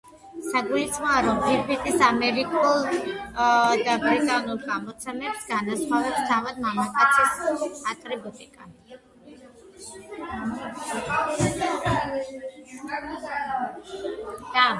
[0.43, 2.87] საგულისხმოა, რომ ფირფიტის ამერიკულ
[3.89, 8.69] და ბრიტანულ გამოცემებს განასხვავებს თავად მამაკაცის ატრიბუტიკა.